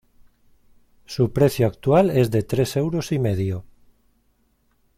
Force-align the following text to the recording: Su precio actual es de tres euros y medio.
Su 1.05 1.31
precio 1.31 1.67
actual 1.67 2.09
es 2.09 2.31
de 2.31 2.41
tres 2.41 2.75
euros 2.75 3.11
y 3.11 3.19
medio. 3.19 3.65